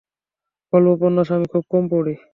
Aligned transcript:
গল্প-উপন্যাস 0.73 1.27
আমি 1.31 1.45
খুব 1.53 1.63
কম 1.71 1.83
পড়ি। 1.91 2.13